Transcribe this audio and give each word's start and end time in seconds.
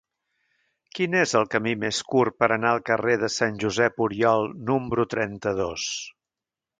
Quin 0.99 1.17
és 1.17 1.33
el 1.39 1.43
camí 1.55 1.73
més 1.83 1.99
curt 2.13 2.37
per 2.43 2.49
anar 2.55 2.71
al 2.77 2.81
carrer 2.87 3.17
de 3.25 3.29
Sant 3.33 3.59
Josep 3.65 4.01
Oriol 4.09 4.49
número 4.71 5.07
trenta-dos? 5.15 5.85